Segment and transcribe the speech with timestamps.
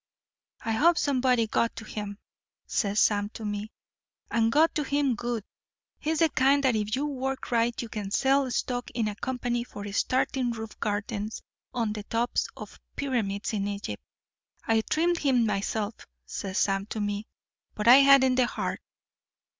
[0.65, 2.17] 'I hope somebody got to him,'
[2.65, 3.71] says Sam to me,
[4.31, 5.43] 'and got to him good.
[5.99, 9.63] He's the kind that if you work right you can sell stock in a company
[9.63, 14.01] for starting roof gardens on the tops of the pyramids in Egypt.
[14.63, 17.27] I'd trimmed him myself,' says Sam to me,
[17.75, 18.81] 'but I hadn't the heart.'"